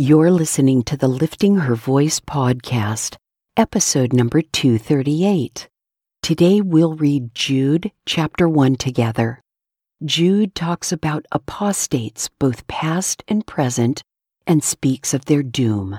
You're 0.00 0.30
listening 0.30 0.84
to 0.84 0.96
the 0.96 1.08
Lifting 1.08 1.56
Her 1.56 1.74
Voice 1.74 2.20
podcast, 2.20 3.16
episode 3.56 4.12
number 4.12 4.42
238. 4.42 5.68
Today 6.22 6.60
we'll 6.60 6.94
read 6.94 7.34
Jude 7.34 7.90
chapter 8.06 8.48
1 8.48 8.76
together. 8.76 9.42
Jude 10.04 10.54
talks 10.54 10.92
about 10.92 11.26
apostates, 11.32 12.30
both 12.38 12.64
past 12.68 13.24
and 13.26 13.44
present, 13.44 14.04
and 14.46 14.62
speaks 14.62 15.12
of 15.14 15.24
their 15.24 15.42
doom. 15.42 15.98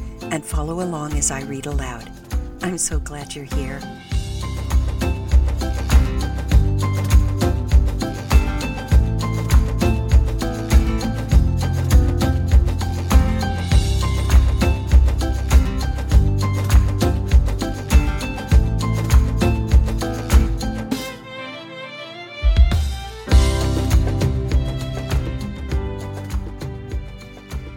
and 0.31 0.45
follow 0.45 0.81
along 0.81 1.13
as 1.17 1.29
I 1.29 1.41
read 1.41 1.65
aloud. 1.65 2.09
I'm 2.63 2.77
so 2.77 2.99
glad 2.99 3.35
you're 3.35 3.45
here. 3.45 3.81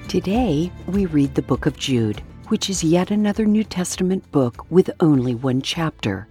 Today, 0.06 0.70
we 0.86 1.06
read 1.06 1.34
the 1.34 1.42
book 1.42 1.66
of 1.66 1.76
Jude 1.76 2.22
which 2.54 2.70
is 2.70 2.84
yet 2.84 3.10
another 3.10 3.46
New 3.46 3.64
Testament 3.64 4.30
book 4.30 4.64
with 4.70 4.88
only 5.00 5.34
one 5.34 5.60
chapter. 5.60 6.28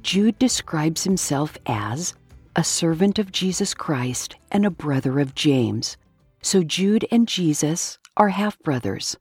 Jude 0.00 0.38
describes 0.38 1.02
himself 1.02 1.58
as 1.66 2.14
a 2.54 2.62
servant 2.62 3.18
of 3.18 3.32
Jesus 3.32 3.74
Christ 3.74 4.36
and 4.52 4.64
a 4.64 4.70
brother 4.70 5.18
of 5.18 5.34
James. 5.34 5.96
So 6.40 6.62
Jude 6.62 7.04
and 7.10 7.26
Jesus 7.26 7.98
are 8.16 8.28
half 8.28 8.60
brothers. 8.60 9.16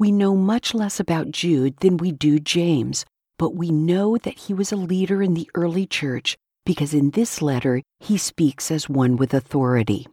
We 0.00 0.10
know 0.10 0.34
much 0.34 0.74
less 0.74 0.98
about 0.98 1.30
Jude 1.30 1.76
than 1.76 1.96
we 1.96 2.10
do 2.10 2.40
James, 2.40 3.04
but 3.38 3.54
we 3.54 3.70
know 3.70 4.16
that 4.16 4.36
he 4.36 4.52
was 4.52 4.72
a 4.72 4.86
leader 4.90 5.22
in 5.22 5.34
the 5.34 5.48
early 5.54 5.86
church 5.86 6.36
because 6.66 6.92
in 6.92 7.10
this 7.10 7.40
letter 7.40 7.82
he 8.00 8.18
speaks 8.18 8.72
as 8.72 8.88
one 8.88 9.16
with 9.16 9.32
authority. 9.32 10.08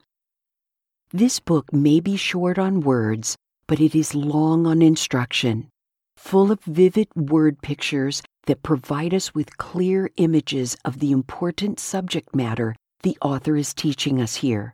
This 1.10 1.40
book 1.40 1.74
may 1.74 2.00
be 2.00 2.18
short 2.18 2.60
on 2.60 2.82
words, 2.82 3.36
but 3.70 3.80
it 3.80 3.94
is 3.94 4.16
long 4.16 4.66
on 4.66 4.82
instruction, 4.82 5.70
full 6.18 6.52
of 6.52 6.60
vivid 6.64 7.08
word 7.16 7.62
pictures 7.62 8.24
that 8.48 8.64
provide 8.64 9.14
us 9.14 9.36
with 9.36 9.60
clear 9.60 10.10
images 10.18 10.76
of 10.84 10.98
the 10.98 11.12
important 11.12 11.80
subject 11.80 12.36
matter 12.36 12.76
the 13.04 13.16
author 13.22 13.56
is 13.56 13.76
teaching 13.76 14.20
us 14.20 14.38
here. 14.38 14.74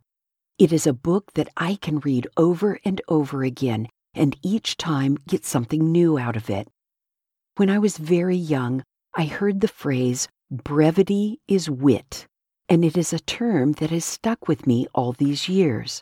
It 0.58 0.72
is 0.72 0.88
a 0.88 0.94
book 0.94 1.34
that 1.34 1.50
I 1.58 1.76
can 1.76 2.00
read 2.00 2.26
over 2.38 2.80
and 2.86 3.02
over 3.10 3.44
again 3.44 3.90
and 4.14 4.38
each 4.42 4.78
time 4.78 5.18
get 5.28 5.44
something 5.44 5.92
new 5.92 6.18
out 6.18 6.38
of 6.38 6.50
it. 6.50 6.70
When 7.58 7.70
I 7.70 7.80
was 7.80 7.98
very 7.98 8.38
young, 8.38 8.82
I 9.14 9.26
heard 9.26 9.60
the 9.60 9.68
phrase, 9.68 10.30
brevity 10.50 11.42
is 11.50 11.70
wit, 11.70 12.28
and 12.70 12.86
it 12.86 12.96
is 12.96 13.12
a 13.12 13.20
term 13.20 13.74
that 13.74 13.90
has 13.90 14.06
stuck 14.06 14.48
with 14.48 14.66
me 14.66 14.88
all 14.96 15.12
these 15.12 15.50
years. 15.50 16.02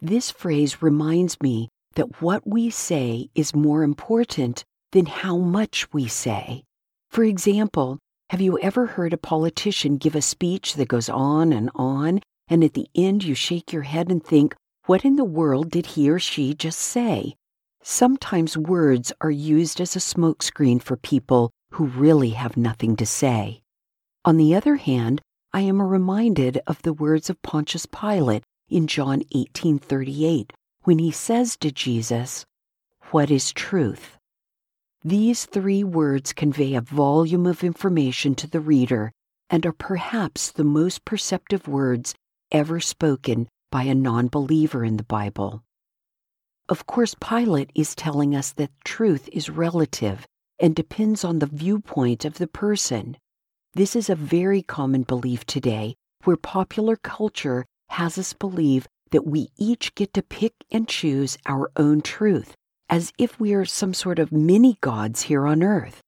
This 0.00 0.30
phrase 0.30 0.80
reminds 0.80 1.40
me 1.40 1.68
that 1.94 2.22
what 2.22 2.46
we 2.46 2.70
say 2.70 3.28
is 3.34 3.54
more 3.54 3.82
important 3.82 4.64
than 4.92 5.06
how 5.06 5.36
much 5.36 5.92
we 5.92 6.06
say. 6.08 6.64
For 7.10 7.24
example, 7.24 7.98
have 8.30 8.40
you 8.40 8.58
ever 8.58 8.86
heard 8.86 9.12
a 9.12 9.18
politician 9.18 9.96
give 9.96 10.14
a 10.14 10.22
speech 10.22 10.74
that 10.74 10.88
goes 10.88 11.08
on 11.08 11.52
and 11.52 11.70
on, 11.74 12.20
and 12.48 12.62
at 12.62 12.74
the 12.74 12.88
end 12.94 13.24
you 13.24 13.34
shake 13.34 13.72
your 13.72 13.82
head 13.82 14.10
and 14.10 14.22
think, 14.22 14.54
what 14.86 15.04
in 15.04 15.16
the 15.16 15.24
world 15.24 15.70
did 15.70 15.86
he 15.86 16.10
or 16.10 16.18
she 16.18 16.54
just 16.54 16.78
say? 16.78 17.34
Sometimes 17.82 18.56
words 18.56 19.12
are 19.20 19.30
used 19.30 19.80
as 19.80 19.96
a 19.96 19.98
smokescreen 19.98 20.82
for 20.82 20.96
people 20.96 21.50
who 21.72 21.86
really 21.86 22.30
have 22.30 22.56
nothing 22.56 22.96
to 22.96 23.06
say. 23.06 23.62
On 24.24 24.36
the 24.36 24.54
other 24.54 24.76
hand, 24.76 25.22
I 25.52 25.60
am 25.62 25.80
reminded 25.80 26.60
of 26.66 26.82
the 26.82 26.92
words 26.92 27.30
of 27.30 27.40
Pontius 27.40 27.86
Pilate 27.86 28.44
in 28.68 28.86
John 28.86 29.22
18:38 29.34 30.52
when 30.88 30.98
he 30.98 31.10
says 31.10 31.54
to 31.54 31.70
Jesus, 31.70 32.46
What 33.10 33.30
is 33.30 33.52
truth? 33.52 34.16
These 35.04 35.44
three 35.44 35.84
words 35.84 36.32
convey 36.32 36.74
a 36.74 36.80
volume 36.80 37.44
of 37.44 37.62
information 37.62 38.34
to 38.36 38.46
the 38.46 38.60
reader 38.60 39.12
and 39.50 39.66
are 39.66 39.72
perhaps 39.74 40.50
the 40.50 40.64
most 40.64 41.04
perceptive 41.04 41.68
words 41.68 42.14
ever 42.50 42.80
spoken 42.80 43.50
by 43.70 43.82
a 43.82 43.94
non 43.94 44.28
believer 44.28 44.82
in 44.82 44.96
the 44.96 45.04
Bible. 45.04 45.62
Of 46.70 46.86
course, 46.86 47.14
Pilate 47.20 47.70
is 47.74 47.94
telling 47.94 48.34
us 48.34 48.52
that 48.52 48.70
truth 48.82 49.28
is 49.30 49.50
relative 49.50 50.26
and 50.58 50.74
depends 50.74 51.22
on 51.22 51.38
the 51.38 51.52
viewpoint 51.52 52.24
of 52.24 52.38
the 52.38 52.48
person. 52.48 53.18
This 53.74 53.94
is 53.94 54.08
a 54.08 54.14
very 54.14 54.62
common 54.62 55.02
belief 55.02 55.44
today, 55.44 55.96
where 56.24 56.38
popular 56.38 56.96
culture 56.96 57.66
has 57.90 58.16
us 58.16 58.32
believe 58.32 58.88
that 59.10 59.26
we 59.26 59.48
each 59.56 59.94
get 59.94 60.12
to 60.14 60.22
pick 60.22 60.54
and 60.70 60.88
choose 60.88 61.38
our 61.46 61.70
own 61.76 62.00
truth, 62.00 62.54
as 62.88 63.12
if 63.18 63.38
we 63.38 63.54
are 63.54 63.64
some 63.64 63.94
sort 63.94 64.18
of 64.18 64.32
mini 64.32 64.78
gods 64.80 65.22
here 65.22 65.46
on 65.46 65.62
earth. 65.62 66.00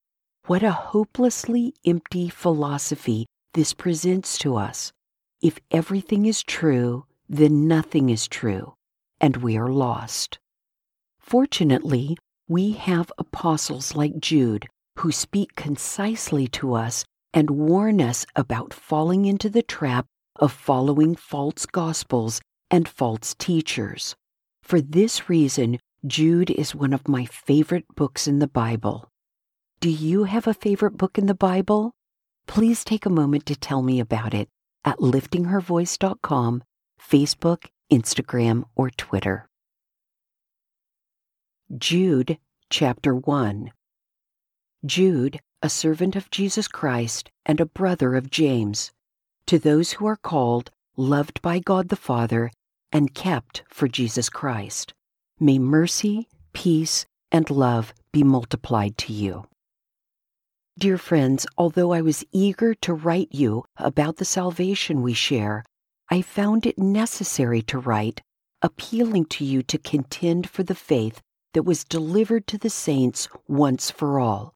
What 0.47 0.63
a 0.63 0.71
hopelessly 0.71 1.73
empty 1.85 2.29
philosophy 2.29 3.27
this 3.53 3.73
presents 3.73 4.37
to 4.39 4.55
us. 4.55 4.91
If 5.41 5.59
everything 5.71 6.25
is 6.25 6.43
true, 6.43 7.05
then 7.29 7.67
nothing 7.67 8.09
is 8.09 8.27
true, 8.27 8.73
and 9.19 9.37
we 9.37 9.57
are 9.57 9.69
lost. 9.69 10.39
Fortunately, 11.19 12.17
we 12.47 12.71
have 12.73 13.11
apostles 13.17 13.95
like 13.95 14.19
Jude 14.19 14.67
who 14.97 15.11
speak 15.11 15.55
concisely 15.55 16.47
to 16.47 16.73
us 16.73 17.05
and 17.33 17.49
warn 17.49 18.01
us 18.01 18.25
about 18.35 18.73
falling 18.73 19.25
into 19.25 19.49
the 19.49 19.63
trap 19.63 20.05
of 20.35 20.51
following 20.51 21.15
false 21.15 21.65
gospels 21.65 22.41
and 22.71 22.87
false 22.87 23.35
teachers. 23.37 24.15
For 24.63 24.81
this 24.81 25.29
reason, 25.29 25.77
Jude 26.07 26.49
is 26.49 26.73
one 26.73 26.93
of 26.93 27.07
my 27.07 27.25
favorite 27.25 27.85
books 27.95 28.27
in 28.27 28.39
the 28.39 28.47
Bible. 28.47 29.11
Do 29.81 29.89
you 29.89 30.23
have 30.23 30.47
a 30.47 30.53
favorite 30.53 30.97
book 30.97 31.17
in 31.17 31.27
the 31.27 31.35
Bible? 31.35 31.91
Please 32.47 32.83
take 32.83 33.05
a 33.05 33.09
moment 33.09 33.45
to 33.47 33.55
tell 33.55 33.83
me 33.83 33.99
about 33.99 34.33
it 34.33 34.49
at 34.83 34.97
liftinghervoice.com, 34.97 36.63
Facebook, 36.99 37.65
Instagram, 37.91 38.63
or 38.75 38.89
Twitter. 38.89 39.47
Jude, 41.77 42.37
Chapter 42.69 43.13
1 43.13 43.71
Jude, 44.85 45.39
a 45.61 45.69
servant 45.69 46.15
of 46.15 46.31
Jesus 46.31 46.67
Christ 46.67 47.29
and 47.45 47.59
a 47.59 47.65
brother 47.65 48.15
of 48.15 48.31
James, 48.31 48.91
to 49.45 49.59
those 49.59 49.91
who 49.91 50.05
are 50.05 50.15
called, 50.15 50.71
loved 50.95 51.41
by 51.41 51.59
God 51.59 51.89
the 51.89 51.95
Father, 51.95 52.49
and 52.91 53.13
kept 53.13 53.63
for 53.69 53.87
Jesus 53.87 54.29
Christ. 54.29 54.93
May 55.39 55.59
mercy, 55.59 56.27
peace, 56.53 57.05
and 57.31 57.49
love 57.49 57.93
be 58.11 58.23
multiplied 58.23 58.97
to 58.99 59.13
you. 59.13 59.45
Dear 60.77 60.97
friends, 60.97 61.45
although 61.57 61.91
I 61.93 62.01
was 62.01 62.25
eager 62.31 62.73
to 62.75 62.93
write 62.93 63.29
you 63.31 63.65
about 63.77 64.17
the 64.17 64.25
salvation 64.25 65.01
we 65.01 65.13
share, 65.13 65.63
I 66.09 66.21
found 66.21 66.65
it 66.65 66.77
necessary 66.77 67.61
to 67.63 67.79
write, 67.79 68.21
appealing 68.61 69.25
to 69.25 69.45
you 69.45 69.63
to 69.63 69.77
contend 69.77 70.49
for 70.49 70.63
the 70.63 70.75
faith 70.75 71.21
that 71.53 71.63
was 71.63 71.83
delivered 71.83 72.47
to 72.47 72.57
the 72.57 72.69
saints 72.69 73.27
once 73.47 73.91
for 73.91 74.19
all. 74.19 74.53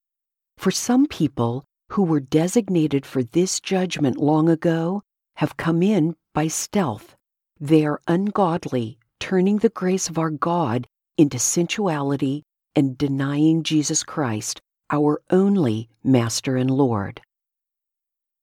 For 0.57 0.71
some 0.71 1.05
people 1.05 1.65
who 1.91 2.03
were 2.03 2.19
designated 2.19 3.05
for 3.05 3.23
this 3.23 3.59
judgment 3.59 4.17
long 4.17 4.49
ago 4.49 5.03
have 5.37 5.57
come 5.57 5.83
in 5.83 6.15
by 6.33 6.47
stealth 6.47 7.14
they 7.59 7.85
are 7.85 8.01
ungodly, 8.07 8.97
turning 9.19 9.57
the 9.57 9.69
grace 9.69 10.09
of 10.09 10.17
our 10.17 10.29
God 10.29 10.87
into 11.17 11.39
sensuality 11.39 12.43
and 12.75 12.97
denying 12.97 13.63
Jesus 13.63 14.03
Christ, 14.03 14.59
our 14.89 15.21
only 15.29 15.89
Master 16.03 16.57
and 16.57 16.69
Lord. 16.69 17.21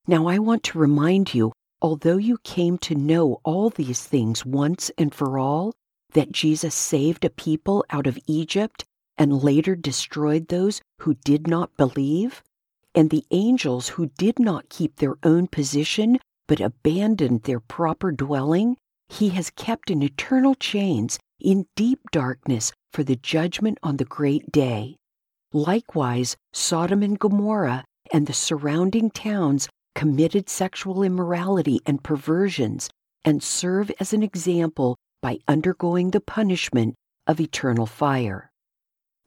Now, 0.07 0.27
I 0.27 0.39
want 0.39 0.63
to 0.63 0.79
remind 0.79 1.33
you, 1.33 1.53
although 1.81 2.17
you 2.17 2.37
came 2.39 2.77
to 2.79 2.95
know 2.95 3.39
all 3.43 3.69
these 3.69 4.03
things 4.03 4.45
once 4.45 4.91
and 4.97 5.13
for 5.13 5.37
all, 5.37 5.73
that 6.13 6.31
Jesus 6.31 6.75
saved 6.75 7.23
a 7.23 7.29
people 7.29 7.85
out 7.89 8.07
of 8.07 8.19
Egypt 8.27 8.83
and 9.17 9.43
later 9.43 9.75
destroyed 9.75 10.47
those 10.47 10.81
who 10.99 11.13
did 11.13 11.47
not 11.47 11.77
believe, 11.77 12.41
and 12.95 13.09
the 13.09 13.25
angels 13.31 13.89
who 13.89 14.07
did 14.17 14.39
not 14.39 14.69
keep 14.69 14.95
their 14.97 15.15
own 15.23 15.47
position 15.47 16.19
but 16.47 16.59
abandoned 16.59 17.43
their 17.43 17.59
proper 17.59 18.11
dwelling, 18.11 18.75
he 19.13 19.29
has 19.29 19.51
kept 19.51 19.91
in 19.91 20.01
eternal 20.01 20.55
chains 20.55 21.19
in 21.39 21.67
deep 21.75 21.99
darkness 22.11 22.71
for 22.91 23.03
the 23.03 23.15
judgment 23.15 23.77
on 23.83 23.97
the 23.97 24.05
great 24.05 24.51
day. 24.51 24.97
Likewise, 25.51 26.35
Sodom 26.51 27.03
and 27.03 27.19
Gomorrah 27.19 27.83
and 28.11 28.25
the 28.25 28.33
surrounding 28.33 29.11
towns 29.11 29.69
committed 29.93 30.49
sexual 30.49 31.03
immorality 31.03 31.79
and 31.85 32.03
perversions 32.03 32.89
and 33.23 33.43
serve 33.43 33.91
as 33.99 34.13
an 34.13 34.23
example 34.23 34.97
by 35.21 35.37
undergoing 35.47 36.09
the 36.09 36.19
punishment 36.19 36.95
of 37.27 37.39
eternal 37.39 37.85
fire. 37.85 38.49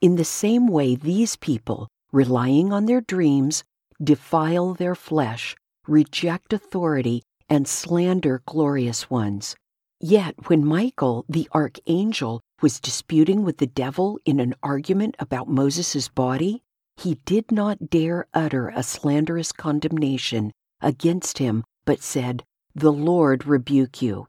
In 0.00 0.17
the 0.17 0.25
same 0.25 0.67
way, 0.67 0.97
these 0.97 1.37
people, 1.37 1.88
relying 2.12 2.73
on 2.73 2.87
their 2.87 3.00
dreams, 3.00 3.62
defile 4.03 4.75
their 4.75 4.97
flesh, 4.97 5.56
reject 5.87 6.53
authority, 6.53 7.23
and 7.49 7.69
slander 7.69 8.43
glorious 8.47 9.09
ones. 9.09 9.55
Yet, 10.01 10.49
when 10.49 10.65
Michael, 10.65 11.25
the 11.29 11.49
archangel, 11.53 12.43
was 12.61 12.81
disputing 12.81 13.45
with 13.45 13.59
the 13.59 13.67
devil 13.67 14.19
in 14.25 14.41
an 14.41 14.55
argument 14.63 15.15
about 15.19 15.49
Moses' 15.49 16.09
body, 16.09 16.63
he 16.97 17.17
did 17.25 17.51
not 17.51 17.91
dare 17.91 18.27
utter 18.35 18.69
a 18.69 18.83
slanderous 18.83 19.53
condemnation 19.53 20.53
against 20.81 21.39
him, 21.39 21.65
but 21.85 22.03
said, 22.03 22.45
The 22.75 22.93
Lord 22.93 23.47
rebuke 23.47 24.03
you. 24.03 24.27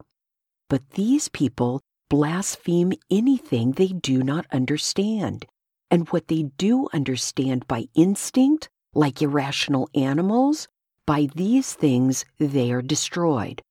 But 0.68 0.90
these 0.90 1.28
people 1.28 1.80
blaspheme 2.10 2.92
anything 3.10 3.72
they 3.72 3.88
do 3.88 4.22
not 4.22 4.46
understand. 4.52 5.46
And 5.90 6.08
what 6.08 6.28
they 6.28 6.44
do 6.56 6.88
understand 6.92 7.66
by 7.66 7.88
instinct, 7.94 8.68
like 8.94 9.22
irrational 9.22 9.88
animals, 9.94 10.68
by 11.06 11.28
these 11.34 11.74
things 11.74 12.24
they 12.38 12.72
are 12.72 12.82
destroyed. 12.82 13.62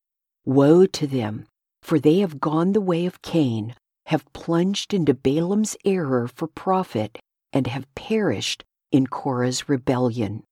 Woe 0.45 0.85
to 0.87 1.05
them, 1.05 1.45
for 1.87 1.99
they 1.99 2.19
have 2.19 2.41
gone 2.41 2.73
the 2.73 2.81
way 2.81 3.05
of 3.05 3.21
Cain, 3.21 3.73
have 4.07 4.33
plunged 4.33 4.93
into 4.93 5.13
Balaam's 5.13 5.77
error 5.85 6.27
for 6.27 6.45
profit, 6.45 7.17
and 7.53 7.65
have 7.65 7.87
perished 7.95 8.65
in 8.91 9.07
Korah's 9.07 9.69
rebellion. 9.69 10.43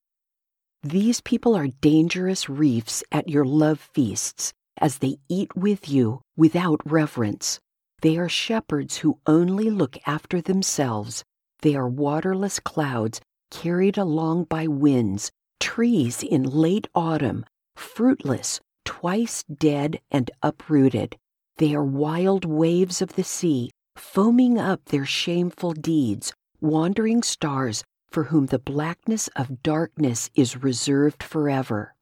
These 0.81 1.19
people 1.19 1.53
are 1.53 1.67
dangerous 1.67 2.47
reefs 2.47 3.03
at 3.11 3.27
your 3.27 3.43
love 3.43 3.81
feasts 3.93 4.53
as 4.77 4.99
they 4.99 5.17
eat 5.27 5.53
with 5.57 5.89
you 5.89 6.21
without 6.37 6.79
reverence. 6.85 7.59
They 8.01 8.15
are 8.15 8.29
shepherds 8.29 8.99
who 8.99 9.19
only 9.27 9.69
look 9.69 9.97
after 10.07 10.39
themselves. 10.39 11.25
They 11.59 11.75
are 11.75 11.89
waterless 11.89 12.61
clouds 12.61 13.19
carried 13.51 13.97
along 13.97 14.45
by 14.45 14.67
winds, 14.67 15.33
trees 15.59 16.23
in 16.23 16.43
late 16.43 16.87
autumn, 16.95 17.43
fruitless, 17.75 18.61
twice 18.85 19.43
dead 19.43 19.99
and 20.09 20.31
uprooted. 20.41 21.17
They 21.57 21.73
are 21.73 21.83
wild 21.83 22.43
waves 22.43 23.01
of 23.01 23.15
the 23.15 23.23
sea, 23.23 23.71
foaming 23.95 24.59
up 24.59 24.85
their 24.85 25.05
shameful 25.05 25.71
deeds, 25.71 26.33
wandering 26.59 27.23
stars 27.23 27.83
for 28.09 28.25
whom 28.25 28.47
the 28.47 28.59
blackness 28.59 29.29
of 29.35 29.63
darkness 29.63 30.29
is 30.35 30.61
reserved 30.63 31.23
forever. 31.23 31.93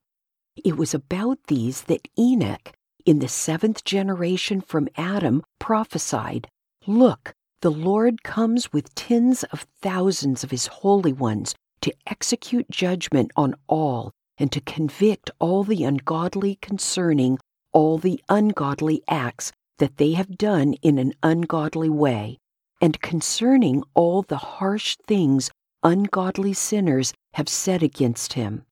It 0.55 0.77
was 0.77 0.93
about 0.93 1.39
these 1.47 1.83
that 1.83 2.07
Enoch, 2.17 2.71
in 3.05 3.19
the 3.19 3.27
seventh 3.27 3.83
generation 3.83 4.61
from 4.61 4.89
Adam, 4.95 5.43
prophesied 5.59 6.47
Look, 6.87 7.33
the 7.61 7.71
Lord 7.71 8.23
comes 8.23 8.73
with 8.73 8.93
tens 8.95 9.43
of 9.45 9.67
thousands 9.81 10.43
of 10.43 10.51
his 10.51 10.67
holy 10.67 11.13
ones 11.13 11.55
to 11.81 11.93
execute 12.07 12.69
judgment 12.69 13.31
on 13.35 13.55
all 13.67 14.11
and 14.37 14.51
to 14.51 14.61
convict 14.61 15.31
all 15.39 15.63
the 15.63 15.83
ungodly 15.83 16.57
concerning 16.61 17.37
all 17.73 17.97
the 17.97 18.21
ungodly 18.29 19.03
acts 19.07 19.51
that 19.79 19.97
they 19.97 20.13
have 20.13 20.37
done 20.37 20.73
in 20.81 20.97
an 20.97 21.13
ungodly 21.21 21.89
way, 21.89 22.37
and 22.79 23.01
concerning 23.01 23.83
all 23.93 24.21
the 24.21 24.37
harsh 24.37 24.97
things 25.07 25.51
ungodly 25.83 26.53
sinners 26.53 27.13
have 27.33 27.49
said 27.49 27.83
against 27.83 28.33
him. 28.33 28.63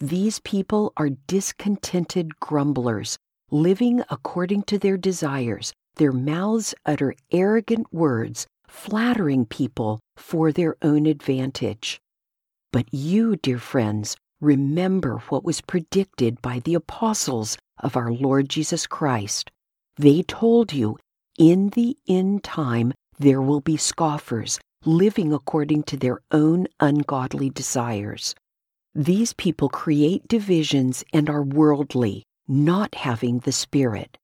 These 0.00 0.40
people 0.40 0.92
are 0.96 1.10
discontented 1.10 2.40
grumblers, 2.40 3.18
living 3.50 4.02
according 4.08 4.62
to 4.64 4.78
their 4.78 4.96
desires. 4.96 5.72
Their 5.96 6.12
mouths 6.12 6.74
utter 6.86 7.14
arrogant 7.30 7.92
words, 7.92 8.46
flattering 8.66 9.44
people 9.44 10.00
for 10.16 10.52
their 10.52 10.76
own 10.80 11.04
advantage. 11.04 12.00
But 12.72 12.86
you, 12.94 13.36
dear 13.36 13.58
friends, 13.58 14.16
remember 14.40 15.18
what 15.28 15.44
was 15.44 15.60
predicted 15.60 16.40
by 16.40 16.60
the 16.60 16.74
apostles 16.74 17.58
of 17.80 17.96
our 17.96 18.12
Lord 18.12 18.48
Jesus 18.48 18.86
Christ. 18.86 19.50
They 19.96 20.22
told 20.22 20.72
you, 20.72 20.96
in 21.38 21.70
the 21.70 21.96
end 22.08 22.44
time 22.44 22.92
there 23.18 23.42
will 23.42 23.60
be 23.60 23.76
scoffers, 23.76 24.58
living 24.84 25.32
according 25.32 25.82
to 25.84 25.96
their 25.96 26.20
own 26.30 26.66
ungodly 26.80 27.50
desires. 27.50 28.34
These 28.94 29.34
people 29.34 29.68
create 29.68 30.26
divisions 30.26 31.04
and 31.12 31.28
are 31.28 31.42
worldly, 31.42 32.24
not 32.48 32.94
having 32.94 33.40
the 33.40 33.52
Spirit. 33.52 34.18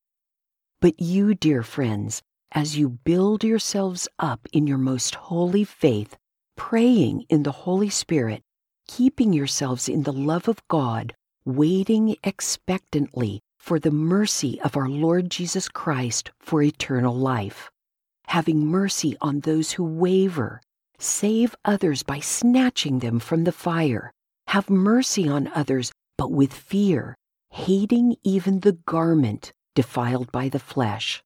But 0.80 1.00
you, 1.00 1.34
dear 1.34 1.62
friends, 1.62 2.22
as 2.52 2.76
you 2.76 2.88
build 2.88 3.44
yourselves 3.44 4.08
up 4.18 4.48
in 4.52 4.66
your 4.66 4.78
most 4.78 5.14
holy 5.14 5.64
faith, 5.64 6.16
praying 6.56 7.26
in 7.28 7.42
the 7.42 7.52
Holy 7.52 7.90
Spirit, 7.90 8.42
keeping 8.88 9.32
yourselves 9.32 9.88
in 9.88 10.04
the 10.04 10.12
love 10.12 10.48
of 10.48 10.66
God, 10.68 11.14
waiting 11.44 12.16
expectantly 12.24 13.40
for 13.66 13.78
the 13.78 13.90
mercy 13.90 14.60
of 14.62 14.76
our 14.76 14.88
Lord 14.88 15.30
Jesus 15.30 15.68
Christ 15.68 16.30
for 16.40 16.62
eternal 16.62 17.14
life, 17.14 17.70
having 18.26 18.66
mercy 18.66 19.16
on 19.20 19.40
those 19.40 19.72
who 19.72 19.84
waver, 19.84 20.62
save 20.98 21.54
others 21.64 22.02
by 22.02 22.20
snatching 22.20 23.00
them 23.00 23.18
from 23.18 23.44
the 23.44 23.52
fire 23.52 24.12
have 24.48 24.70
mercy 24.70 25.28
on 25.28 25.50
others, 25.54 25.92
but 26.16 26.30
with 26.30 26.52
fear, 26.52 27.16
hating 27.50 28.16
even 28.22 28.60
the 28.60 28.78
garment 28.86 29.52
defiled 29.74 30.30
by 30.32 30.48
the 30.48 30.58
flesh. 30.58 31.22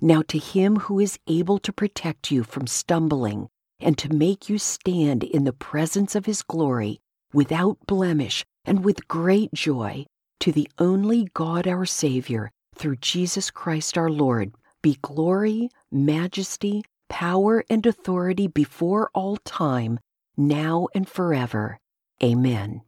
Now 0.00 0.22
to 0.28 0.38
him 0.38 0.76
who 0.76 1.00
is 1.00 1.18
able 1.26 1.58
to 1.60 1.72
protect 1.72 2.30
you 2.30 2.44
from 2.44 2.66
stumbling 2.66 3.48
and 3.80 3.98
to 3.98 4.12
make 4.12 4.48
you 4.48 4.58
stand 4.58 5.24
in 5.24 5.44
the 5.44 5.52
presence 5.52 6.14
of 6.14 6.26
his 6.26 6.42
glory 6.42 7.00
without 7.32 7.78
blemish 7.86 8.44
and 8.64 8.84
with 8.84 9.08
great 9.08 9.52
joy, 9.52 10.06
to 10.44 10.52
the 10.52 10.68
only 10.78 11.26
God 11.32 11.66
our 11.66 11.86
Savior, 11.86 12.50
through 12.76 12.96
Jesus 12.96 13.50
Christ 13.50 13.96
our 13.96 14.10
Lord, 14.10 14.52
be 14.82 14.98
glory, 15.00 15.70
majesty, 15.90 16.84
power, 17.08 17.64
and 17.70 17.86
authority 17.86 18.46
before 18.46 19.10
all 19.14 19.38
time, 19.38 19.98
now 20.36 20.88
and 20.94 21.08
forever. 21.08 21.78
Amen. 22.22 22.82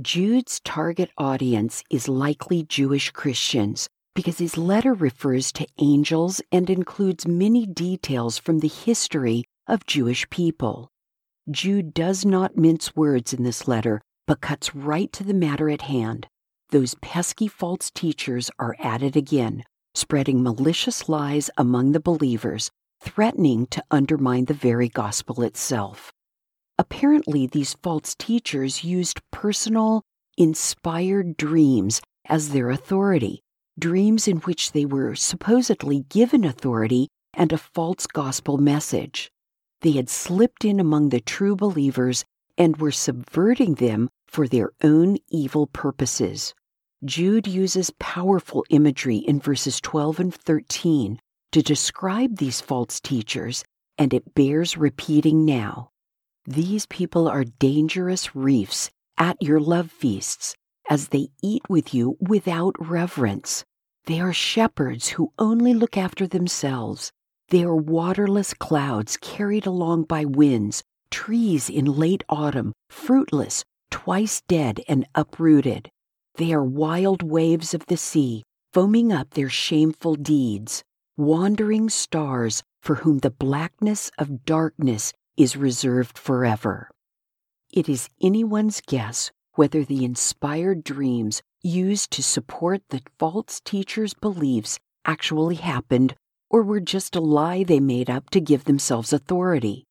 Jude's 0.00 0.58
target 0.60 1.10
audience 1.18 1.84
is 1.90 2.08
likely 2.08 2.62
Jewish 2.62 3.10
Christians 3.10 3.90
because 4.14 4.38
his 4.38 4.56
letter 4.56 4.94
refers 4.94 5.52
to 5.52 5.66
angels 5.78 6.40
and 6.50 6.70
includes 6.70 7.28
many 7.28 7.66
details 7.66 8.38
from 8.38 8.60
the 8.60 8.68
history 8.68 9.44
of 9.66 9.84
Jewish 9.84 10.30
people. 10.30 10.88
Jude 11.50 11.92
does 11.92 12.24
not 12.24 12.56
mince 12.56 12.96
words 12.96 13.34
in 13.34 13.42
this 13.42 13.68
letter, 13.68 14.00
but 14.26 14.40
cuts 14.40 14.74
right 14.74 15.12
to 15.12 15.24
the 15.24 15.34
matter 15.34 15.70
at 15.70 15.82
hand. 15.82 16.26
Those 16.70 16.96
pesky 17.00 17.46
false 17.46 17.90
teachers 17.90 18.50
are 18.58 18.76
at 18.80 19.02
it 19.02 19.14
again, 19.14 19.62
spreading 19.94 20.42
malicious 20.42 21.08
lies 21.08 21.48
among 21.56 21.92
the 21.92 22.00
believers, 22.00 22.70
threatening 23.00 23.66
to 23.68 23.84
undermine 23.90 24.46
the 24.46 24.54
very 24.54 24.88
gospel 24.88 25.42
itself. 25.42 26.12
Apparently, 26.78 27.46
these 27.46 27.74
false 27.82 28.14
teachers 28.14 28.84
used 28.84 29.20
personal, 29.30 30.02
inspired 30.36 31.36
dreams 31.36 32.02
as 32.28 32.50
their 32.50 32.70
authority, 32.70 33.40
dreams 33.78 34.26
in 34.26 34.38
which 34.38 34.72
they 34.72 34.84
were 34.84 35.14
supposedly 35.14 36.04
given 36.08 36.44
authority 36.44 37.08
and 37.32 37.52
a 37.52 37.58
false 37.58 38.06
gospel 38.06 38.58
message. 38.58 39.30
They 39.82 39.92
had 39.92 40.08
slipped 40.08 40.64
in 40.64 40.80
among 40.80 41.10
the 41.10 41.20
true 41.20 41.54
believers 41.54 42.24
and 42.58 42.76
were 42.78 42.92
subverting 42.92 43.74
them 43.74 44.08
for 44.26 44.48
their 44.48 44.70
own 44.82 45.18
evil 45.28 45.66
purposes. 45.66 46.54
Jude 47.04 47.46
uses 47.46 47.92
powerful 47.98 48.64
imagery 48.70 49.18
in 49.18 49.38
verses 49.38 49.80
12 49.80 50.20
and 50.20 50.34
13 50.34 51.20
to 51.52 51.62
describe 51.62 52.36
these 52.36 52.60
false 52.60 53.00
teachers, 53.00 53.64
and 53.98 54.12
it 54.12 54.34
bears 54.34 54.76
repeating 54.76 55.44
now. 55.44 55.90
These 56.46 56.86
people 56.86 57.28
are 57.28 57.44
dangerous 57.44 58.34
reefs 58.34 58.90
at 59.18 59.40
your 59.42 59.60
love 59.60 59.90
feasts 59.90 60.54
as 60.88 61.08
they 61.08 61.28
eat 61.42 61.62
with 61.68 61.92
you 61.94 62.16
without 62.20 62.74
reverence. 62.78 63.64
They 64.04 64.20
are 64.20 64.32
shepherds 64.32 65.08
who 65.08 65.32
only 65.38 65.74
look 65.74 65.96
after 65.96 66.26
themselves. 66.26 67.10
They 67.48 67.62
are 67.62 67.74
waterless 67.74 68.54
clouds 68.54 69.16
carried 69.16 69.66
along 69.66 70.04
by 70.04 70.24
winds, 70.24 70.82
trees 71.10 71.68
in 71.68 71.86
late 71.86 72.22
autumn, 72.28 72.72
fruitless, 72.88 73.64
twice 73.96 74.42
dead 74.42 74.78
and 74.88 75.06
uprooted. 75.14 75.88
They 76.34 76.52
are 76.52 76.62
wild 76.62 77.22
waves 77.22 77.72
of 77.72 77.86
the 77.86 77.96
sea, 77.96 78.42
foaming 78.74 79.10
up 79.10 79.30
their 79.30 79.48
shameful 79.48 80.16
deeds, 80.16 80.84
wandering 81.16 81.88
stars 81.88 82.62
for 82.82 82.96
whom 82.96 83.20
the 83.20 83.30
blackness 83.30 84.10
of 84.18 84.44
darkness 84.44 85.14
is 85.38 85.56
reserved 85.56 86.18
forever. 86.18 86.90
It 87.72 87.88
is 87.88 88.10
anyone's 88.20 88.82
guess 88.86 89.30
whether 89.54 89.82
the 89.82 90.04
inspired 90.04 90.84
dreams 90.84 91.40
used 91.62 92.10
to 92.10 92.22
support 92.22 92.82
the 92.90 93.00
false 93.18 93.62
teacher's 93.64 94.12
beliefs 94.12 94.78
actually 95.06 95.54
happened 95.54 96.14
or 96.50 96.62
were 96.62 96.80
just 96.80 97.16
a 97.16 97.20
lie 97.20 97.64
they 97.64 97.80
made 97.80 98.10
up 98.10 98.28
to 98.30 98.42
give 98.42 98.64
themselves 98.64 99.14
authority. 99.14 99.86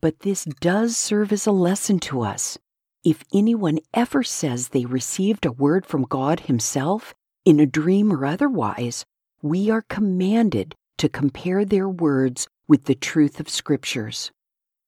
But 0.00 0.20
this 0.20 0.44
does 0.60 0.96
serve 0.96 1.32
as 1.32 1.48
a 1.48 1.52
lesson 1.52 1.98
to 2.10 2.20
us. 2.20 2.56
If 3.02 3.24
anyone 3.32 3.78
ever 3.94 4.22
says 4.22 4.68
they 4.68 4.84
received 4.84 5.46
a 5.46 5.52
word 5.52 5.86
from 5.86 6.02
God 6.02 6.40
Himself, 6.40 7.14
in 7.46 7.58
a 7.58 7.64
dream 7.64 8.12
or 8.12 8.26
otherwise, 8.26 9.06
we 9.40 9.70
are 9.70 9.80
commanded 9.80 10.74
to 10.98 11.08
compare 11.08 11.64
their 11.64 11.88
words 11.88 12.46
with 12.68 12.84
the 12.84 12.94
truth 12.94 13.40
of 13.40 13.48
Scriptures. 13.48 14.32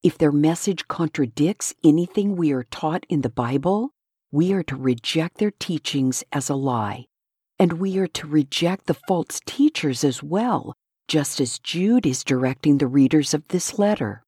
If 0.02 0.19
their 0.19 0.31
message 0.31 0.88
contradicts 0.88 1.75
anything 1.83 2.37
we 2.37 2.52
are 2.52 2.64
taught 2.64 3.07
in 3.09 3.23
the 3.23 3.31
Bible, 3.31 3.92
we 4.31 4.52
are 4.52 4.64
to 4.64 4.76
reject 4.76 5.38
their 5.38 5.52
teachings 5.52 6.23
as 6.33 6.50
a 6.50 6.54
lie. 6.54 7.07
And 7.59 7.75
we 7.75 7.97
are 7.97 8.09
to 8.09 8.26
reject 8.26 8.88
the 8.88 8.99
false 9.09 9.40
teachers 9.47 10.04
as 10.04 10.23
well, 10.23 10.75
just 11.09 11.40
as 11.40 11.59
Jude 11.59 12.07
is 12.07 12.25
directing 12.25 12.76
the 12.76 12.87
readers 12.87 13.33
of 13.33 13.49
this 13.49 13.78
letter. 13.78 14.23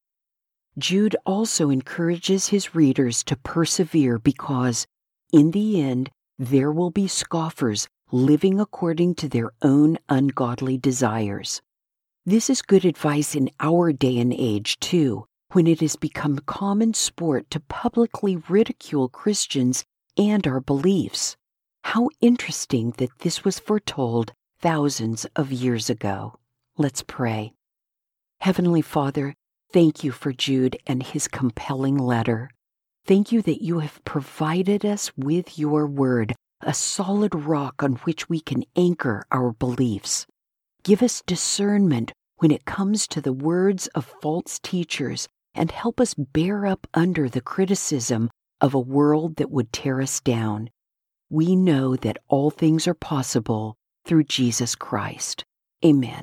Jude 0.77 1.15
also 1.25 1.71
encourages 1.71 2.49
his 2.49 2.75
readers 2.75 3.23
to 3.25 3.37
persevere 3.37 4.19
because, 4.19 4.87
in 5.33 5.53
the 5.53 5.81
end, 5.81 6.11
there 6.39 6.73
will 6.73 6.91
be 6.91 7.07
scoffers 7.07 7.87
living 8.11 8.59
according 8.59 9.15
to 9.15 9.29
their 9.29 9.53
own 9.63 9.99
ungodly 10.09 10.77
desires. 10.77 11.63
This 12.27 12.51
is 12.51 12.63
good 12.63 12.85
advice 12.85 13.35
in 13.35 13.51
our 13.61 13.93
day 13.93 14.19
and 14.19 14.33
age, 14.33 14.81
too, 14.81 15.27
when 15.53 15.67
it 15.67 15.81
has 15.81 15.97
become 15.97 16.39
common 16.41 16.95
sport 16.95 17.51
to 17.51 17.61
publicly 17.61 18.37
ridicule 18.37 19.09
Christians 19.09 19.85
and 20.17 20.47
our 20.47 20.61
beliefs. 20.61 21.37
How 21.85 22.09
interesting 22.21 22.93
that 22.97 23.19
this 23.21 23.45
was 23.45 23.59
foretold 23.59 24.33
thousands 24.61 25.27
of 25.37 25.53
years 25.53 25.91
ago. 25.91 26.39
Let's 26.79 27.03
pray. 27.03 27.53
Heavenly 28.41 28.83
Father, 28.83 29.35
thank 29.75 30.05
you 30.05 30.13
for 30.13 30.33
Jude 30.33 30.79
and 30.87 31.03
his 31.03 31.27
compelling 31.27 31.99
letter. 31.99 32.49
Thank 33.07 33.33
you 33.33 33.43
that 33.43 33.61
you 33.61 33.81
have 33.81 34.05
provided 34.05 34.87
us 34.87 35.11
with 35.17 35.59
your 35.59 35.85
word, 35.89 36.33
a 36.61 36.73
solid 36.73 37.35
rock 37.35 37.83
on 37.83 37.95
which 38.05 38.29
we 38.29 38.39
can 38.39 38.63
anchor 38.77 39.25
our 39.33 39.51
beliefs. 39.51 40.29
Give 40.85 41.03
us 41.03 41.25
discernment 41.27 42.13
when 42.37 42.53
it 42.53 42.67
comes 42.67 43.09
to 43.09 43.21
the 43.21 43.33
words 43.33 43.89
of 43.97 44.15
false 44.23 44.61
teachers 44.61 45.27
and 45.57 45.73
help 45.73 46.01
us 46.01 46.15
bear 46.15 46.67
up 46.67 46.87
under 46.95 47.29
the 47.29 47.41
criticism 47.41 48.31
of 48.61 48.75
a 48.75 48.79
world 48.79 49.35
that 49.37 49.51
would 49.51 49.73
tear 49.73 50.01
us 50.01 50.21
down. 50.21 50.71
We 51.31 51.57
know 51.57 51.97
that 51.97 52.19
all 52.29 52.53
things 52.53 52.87
are 52.87 52.95
possible 52.95 53.75
through 54.07 54.25
Jesus 54.25 54.77
Christ. 54.77 55.43
Amen. 55.85 56.23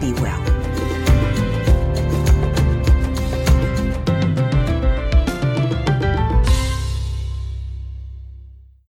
Be 0.00 0.14
well. 0.14 0.59